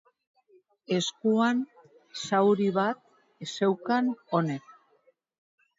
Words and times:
Eskuan 0.99 1.61
zauri 2.23 2.73
bat 2.79 3.07
zeukan 3.55 4.13
honek. 4.35 4.79